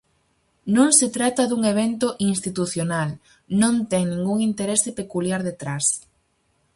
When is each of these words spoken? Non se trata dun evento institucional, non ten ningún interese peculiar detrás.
Non 0.75 0.89
se 0.99 1.07
trata 1.15 1.43
dun 1.49 1.61
evento 1.73 2.07
institucional, 2.31 3.09
non 3.61 3.75
ten 3.91 4.03
ningún 4.09 4.37
interese 4.49 4.89
peculiar 4.99 5.41
detrás. 5.49 5.85